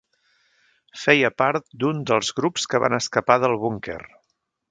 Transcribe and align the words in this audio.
Feia 1.01 1.29
part 1.41 1.67
d'un 1.83 2.01
dels 2.13 2.33
grups 2.41 2.67
que 2.73 2.81
van 2.87 2.99
escapar 3.01 3.39
del 3.47 3.57
búnquer. 3.67 4.01